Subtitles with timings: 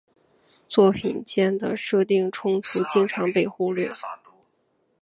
[0.67, 3.93] 作品间的设定冲突经常被忽略。